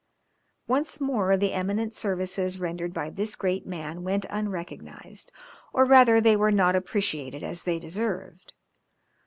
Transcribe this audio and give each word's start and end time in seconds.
Once 0.65 0.99
more 0.99 1.37
the 1.37 1.53
eminent 1.53 1.93
services 1.93 2.59
rendered 2.59 2.91
by 2.91 3.07
this 3.11 3.35
great 3.35 3.67
man 3.67 4.01
went 4.03 4.25
unrecognised, 4.31 5.31
or 5.73 5.85
rather 5.85 6.19
they 6.19 6.35
were 6.35 6.49
not 6.49 6.75
appreciated 6.75 7.43
as 7.43 7.61
they 7.61 7.77
deserved. 7.77 8.53